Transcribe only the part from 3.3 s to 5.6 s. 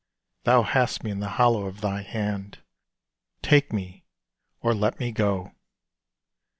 Take me or let me go!